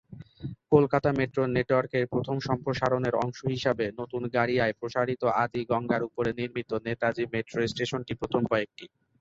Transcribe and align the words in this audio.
কলকাতা 0.71 1.09
মেট্রোর 1.19 1.47
নেটওয়ার্কের 1.51 2.05
প্রথম 2.13 2.37
সম্প্রসারণের 2.47 3.15
অংশ 3.23 3.39
হিসাবে 3.53 3.85
নতুন 3.99 4.21
গারিয়ায় 4.35 4.77
প্রসারিত 4.79 5.21
আদি 5.43 5.61
গঙ্গার 5.71 6.01
উপরে 6.09 6.29
নির্মিত 6.39 6.71
নেতাজি 6.85 7.23
মেট্রো 7.33 7.59
স্টেশনটি 7.71 8.13
প্রথম 8.21 8.41
কয়েকটি। 8.51 8.85